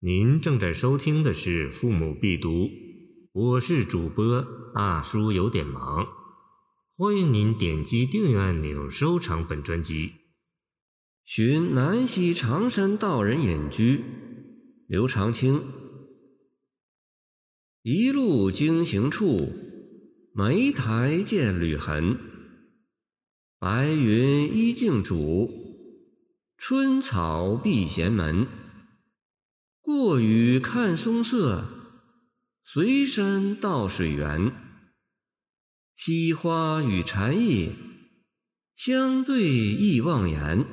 [0.00, 2.50] 您正在收听的是《父母必读》，
[3.32, 6.06] 我是主播大叔，有点忙。
[6.98, 10.12] 欢迎您点击订阅按钮，收藏本专辑。
[11.24, 14.04] 寻南溪长山道人隐居，
[14.86, 15.62] 刘长卿。
[17.80, 19.48] 一路经行处，
[20.34, 22.18] 莓苔见履痕。
[23.58, 25.48] 白云依镜主，
[26.58, 28.46] 春草闭闲门。
[29.86, 31.64] 过雨看松色，
[32.64, 34.52] 随山到水源。
[35.94, 37.70] 溪花与禅意，
[38.74, 40.66] 相对意忘言。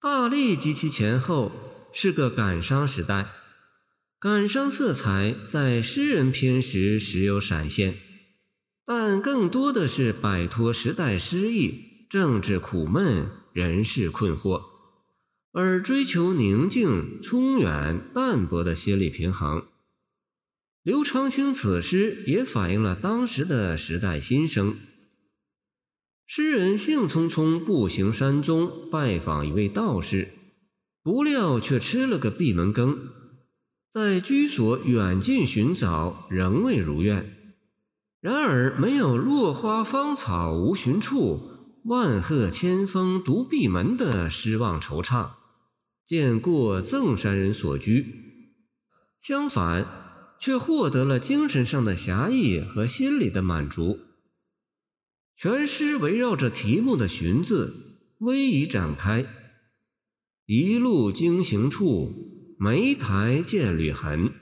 [0.00, 1.52] 大历及其前后
[1.92, 3.28] 是个感伤时代，
[4.18, 7.94] 感伤色彩在诗人篇时时有闪现，
[8.84, 14.69] 但更多的是摆脱时代失意、政治苦闷、人事困惑。
[15.52, 19.64] 而追求宁静、聪远、淡泊的心理平衡。
[20.82, 24.76] 刘长卿此诗也反映了当时的时代心声。
[26.26, 30.28] 诗人兴匆匆步行山中，拜访一位道士，
[31.02, 33.08] 不料却吃了个闭门羹。
[33.92, 37.36] 在居所远近寻找，仍未如愿。
[38.20, 41.40] 然而没有落花芳草无寻处，
[41.86, 45.30] 万壑千峰独闭门的失望惆怅。
[46.10, 48.04] 见过赠山人所居，
[49.22, 49.86] 相反，
[50.40, 54.00] 却获得了精神上的侠义和心理的满足。
[55.36, 59.24] 全诗围绕着题目的“寻”字，逶迤展开。
[60.46, 64.32] 一路经行处，梅台见履痕。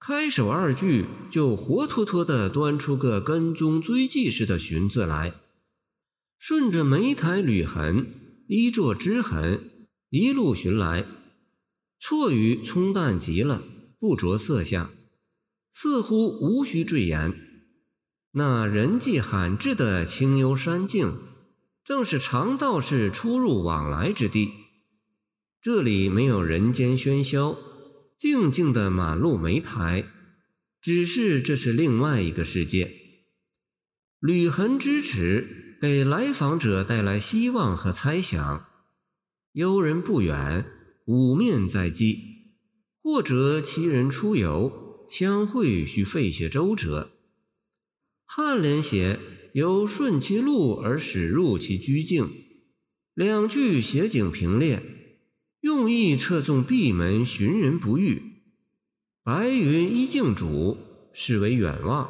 [0.00, 5.34] 开首二句就活脱脱地端出个跟踪追迹似的“寻”字来，
[6.40, 9.68] 顺着梅台履痕，依作之痕。
[10.14, 11.06] 一路寻来，
[11.98, 13.62] 错语冲淡极了，
[13.98, 14.90] 不着色相，
[15.72, 17.34] 似乎无需赘言。
[18.32, 21.14] 那人迹罕至的清幽山境，
[21.82, 24.52] 正是常道士出入往来之地。
[25.62, 27.56] 这里没有人间喧嚣，
[28.18, 30.04] 静静的满路梅台，
[30.82, 32.92] 只是这是另外一个世界。
[34.20, 38.68] 履痕之耻，给来访者带来希望和猜想。
[39.52, 40.64] 幽人不远，
[41.04, 42.16] 五面在即；
[43.02, 47.10] 或者其人出游，相会须费些周折。
[48.26, 49.18] 颔联写
[49.52, 52.30] 由顺其路而驶入其居境，
[53.12, 54.82] 两句写景平列，
[55.60, 58.22] 用意侧重闭门寻人不遇。
[59.22, 60.78] 白云依镜主，
[61.12, 62.08] 是为远望；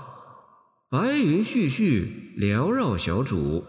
[0.89, 2.07] 白云絮絮，
[2.39, 3.65] 缭绕小主。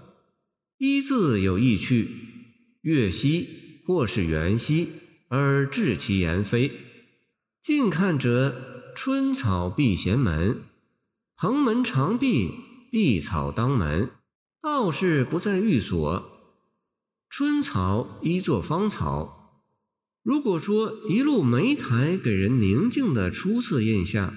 [0.78, 2.08] 一字有意趣，
[2.82, 3.63] 月夕。
[3.86, 4.90] 或是缘兮，
[5.30, 6.72] 而至其言非。
[7.62, 10.62] 近看者，春草闭闲门，
[11.38, 12.52] 蓬门常闭，
[12.92, 14.12] 碧草当门。
[14.62, 16.30] 道士不在寓所，
[17.30, 19.62] 春草依作芳草。
[20.24, 24.34] 如果说一路梅台给人宁静的初次印象，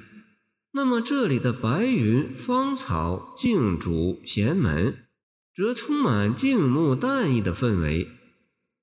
[0.72, 5.06] 那么这里的白云、芳草、静主、闲门，
[5.54, 8.08] 则充满静穆淡逸的氛围。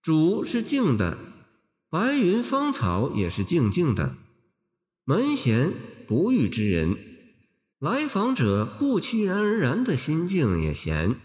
[0.04, 1.18] 主是静的，
[1.90, 4.18] 白云芳草也是静静的。
[5.06, 5.72] 门闲
[6.06, 6.98] 不遇之人，
[7.80, 11.16] 来访者不期然而然的心境也闲，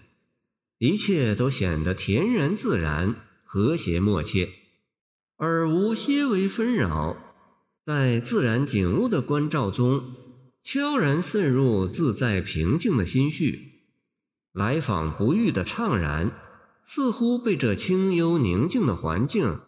[0.79, 4.49] 一切都显得恬然自然、和谐默契，
[5.37, 7.17] 而无些微纷扰。
[7.85, 10.15] 在自然景物的关照中，
[10.63, 13.89] 悄然渗入自在平静的心绪，
[14.53, 16.31] 来访不遇的怅然。
[16.91, 19.61] 似乎被这清幽宁静的环境，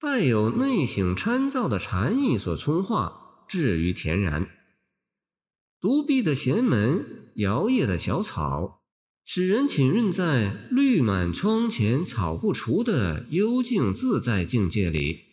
[0.00, 4.48] 带有内省参照的禅意所冲化，至于恬然。
[5.80, 8.82] 独闭的闲门，摇曳的小草，
[9.24, 15.26] 使人浸润在绿满窗前草不除的幽静自在境界里，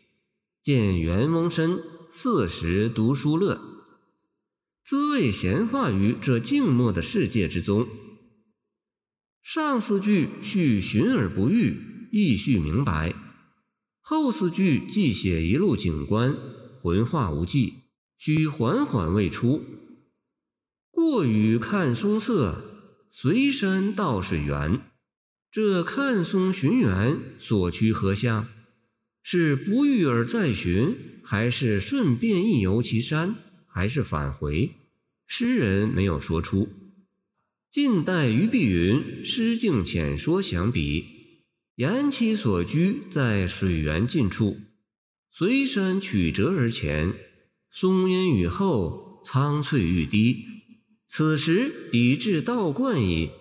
[0.62, 1.80] 见袁翁身
[2.12, 3.60] 四时读书乐，
[4.86, 7.88] 滋味闲化于这静默的世界之中。
[9.46, 13.14] 上四句续寻而不遇，意绪明白；
[14.02, 16.36] 后四句既写一路景观，
[16.82, 17.84] 浑化无际，
[18.18, 19.64] 须缓缓未出。
[20.90, 24.82] 过雨看松色，随山到水源。
[25.52, 28.48] 这看松寻源所趋何向？
[29.22, 33.36] 是不遇而再寻，还是顺便一游其山，
[33.68, 34.72] 还是返回？
[35.28, 36.68] 诗人没有说出。
[37.76, 41.42] 近代于碧云《诗境浅说》相比，
[41.76, 44.56] 言其所居在水源近处，
[45.30, 47.12] 随山曲折而前，
[47.70, 50.46] 松烟雨后，苍翠欲滴。
[51.06, 53.32] 此时已至道观矣。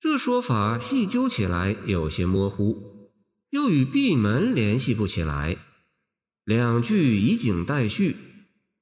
[0.00, 3.10] 这说法细究起来有些模糊，
[3.50, 5.58] 又与闭门联系不起来。
[6.46, 8.16] 两句以景代叙，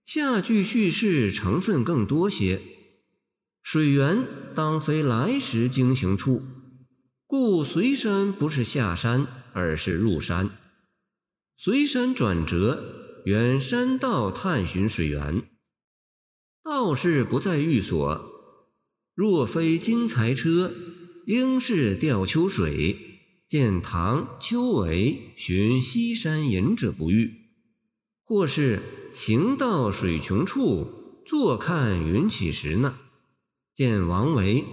[0.05, 2.61] 下句叙事成分更多些。
[3.63, 6.43] 水源当非来时经行处，
[7.27, 10.51] 故随山不是下山，而是入山。
[11.57, 15.45] 随山转折，原山道探寻水源。
[16.65, 18.31] 道士不在寓所，
[19.15, 20.73] 若非金财车，
[21.27, 22.97] 应是钓秋水，
[23.49, 27.33] 见塘秋围，寻西山隐者不遇。
[28.25, 28.81] 或是
[29.15, 32.99] 行到水穷处，坐看云起时呢？
[33.75, 34.63] 见王维《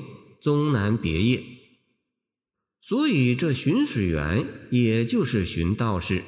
[0.42, 1.38] 终南别业》。
[2.82, 6.24] 所以这寻水源，也就是寻道士。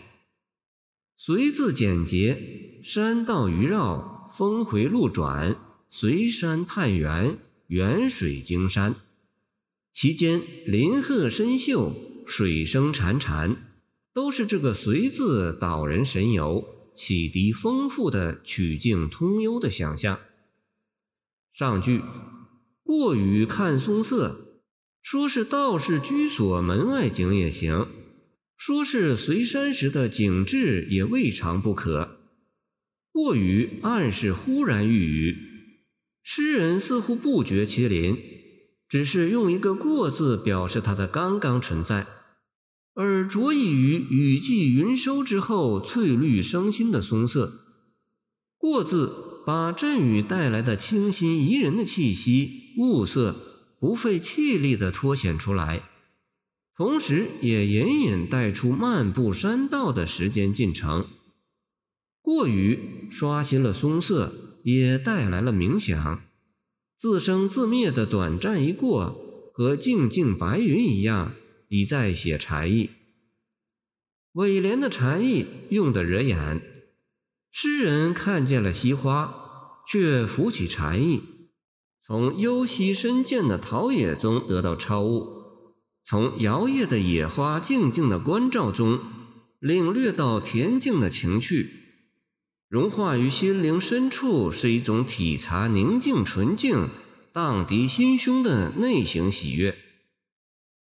[1.17, 5.55] 随字简洁，山道鱼绕，峰回路转，
[5.89, 7.37] 随山探源，
[7.67, 8.95] 远水经山，
[9.91, 11.93] 其间林壑深秀，
[12.25, 13.57] 水声潺潺，
[14.13, 16.77] 都是这个“随”字导人神游。
[16.93, 20.19] 启迪丰富的曲径通幽的想象。
[21.53, 22.01] 上句
[22.91, 24.63] “过雨看松色”，
[25.01, 27.87] 说是道士居所门外景也行，
[28.57, 32.17] 说是随山时的景致也未尝不可。
[33.13, 35.37] 过雨暗示忽然遇雨，
[36.21, 38.17] 诗人似乎不觉其临，
[38.89, 42.07] 只是用一个“过”字表示它的刚刚存在。
[42.93, 47.53] 而着意于雨霁云收之后翠绿生新的松色，
[48.57, 55.89] 过字把阵雨带来的清新宜人的气息物色不费气力地凸显出来，
[56.75, 61.07] 同时也隐隐带出漫步山道的时间进程。
[62.21, 66.23] 过于刷新了松色，也带来了冥想，
[66.97, 71.33] 自生自灭的短暂一过，和静静白云一样。
[71.73, 72.89] 已在写禅意，
[74.33, 76.61] 尾联的禅意用得惹眼。
[77.49, 81.21] 诗人看见了西花，却浮起禅意，
[82.05, 85.43] 从幽溪深涧的陶冶中得到超悟，
[86.05, 88.99] 从摇曳的野花静静的关照中
[89.59, 91.69] 领略到恬静的情趣，
[92.67, 96.89] 融化于心灵深处，是一种体察宁静纯净、
[97.31, 99.77] 荡涤心胸的内省喜悦。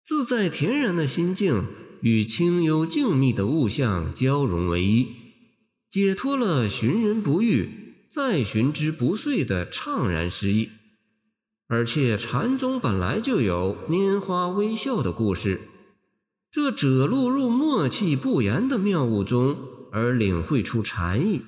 [0.05, 1.65] 自在恬然的心境
[2.03, 5.09] 与清幽静谧的物象交融为一，
[5.89, 7.69] 解脱了寻人不遇、
[8.11, 10.71] 再寻之不遂的怅然失意。
[11.67, 15.61] 而且禅宗本来就有拈花微笑的故事，
[16.51, 19.57] 这者落入默契不言的妙物中
[19.91, 21.43] 而领会出禅意，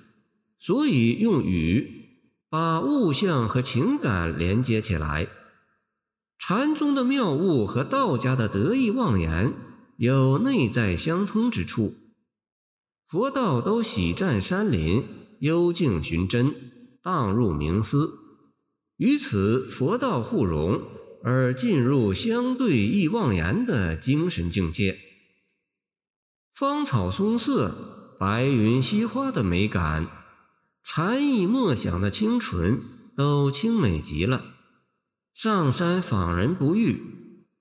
[0.59, 5.29] 所以用语把物象和情感连接起来。
[6.39, 9.53] 禅宗的妙悟和道家的得意忘言
[9.97, 11.95] 有内在相通之处，
[13.07, 15.05] 佛道都喜占山林，
[15.41, 16.55] 幽静寻真，
[17.03, 18.26] 荡入冥思，
[18.97, 20.83] 于此佛道互融
[21.23, 24.99] 而进入相对意妄言的精神境界。
[26.55, 30.09] 芳草松色，白云溪花的美感，
[30.83, 32.81] 禅意默想的清纯，
[33.15, 34.55] 都清美极了。
[35.35, 36.99] 上山访人不遇，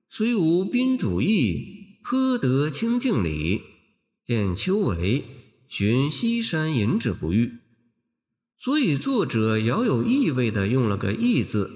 [0.08, 3.62] 虽无宾主意，颇得清净理。
[4.26, 5.24] 见秋围，
[5.68, 7.60] 寻西山隐者不遇。
[8.58, 11.72] 所以作者饶有意味的用了个“意”字。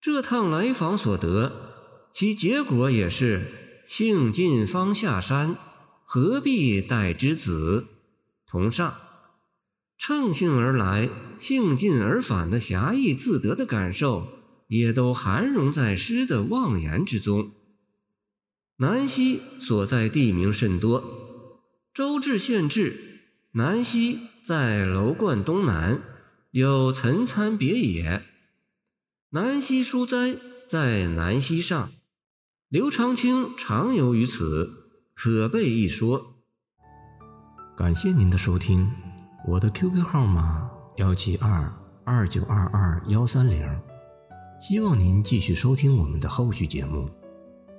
[0.00, 5.56] 这趟来访所得，其结果也是兴尽方下山，
[6.04, 7.86] 何必待之子？
[8.46, 8.94] 同上，
[9.96, 11.08] 乘兴而来，
[11.40, 14.38] 兴尽而返的侠义自得的感受。
[14.68, 17.52] 也都含融在诗的妄言之中。
[18.76, 21.62] 南溪所在地名甚多，
[21.94, 23.07] 周至县志，
[23.58, 26.00] 南溪在楼观东南，
[26.52, 28.22] 有陈参别野；
[29.30, 30.36] 南溪书斋
[30.68, 31.90] 在南溪上，
[32.68, 36.36] 刘长卿常游于此，可备一说。
[37.76, 38.92] 感谢您的收听，
[39.48, 41.68] 我的 QQ 号码幺七二
[42.04, 43.60] 二九二二幺三零。
[44.60, 47.10] 希望您继续收听我们的后续节目。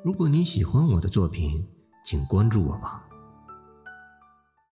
[0.03, 1.65] 如果您喜欢我的作品，
[2.03, 3.08] 请关注我吧。